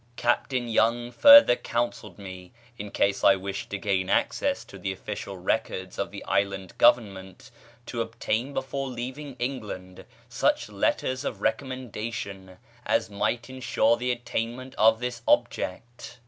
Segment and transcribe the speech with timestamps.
[0.15, 5.37] Captain Young further counselled me, in case I wished to gain access to the official
[5.37, 7.51] records of the Island Government,
[7.85, 15.01] to obtain before leaving England such letters of recommendation as might ensure the attainment of
[15.01, 16.17] this object.